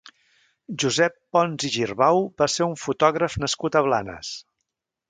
Josep 0.83 1.17
Pons 1.37 1.67
i 1.69 1.71
Girbau 1.75 2.25
va 2.43 2.49
ser 2.55 2.69
un 2.71 2.75
fotògraf 2.87 3.39
nascut 3.47 3.81
a 3.83 3.89
Blanes. 3.91 4.35